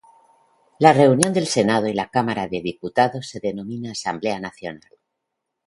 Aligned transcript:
La 0.79 0.93
reunión 0.93 1.31
del 1.31 1.45
Senado 1.45 1.85
y 1.87 1.93
la 1.93 2.09
Cámara 2.09 2.47
de 2.47 2.59
Diputados 2.63 3.27
se 3.29 3.39
denomina 3.39 3.91
Asamblea 3.91 4.39
Nacional. 4.39 4.93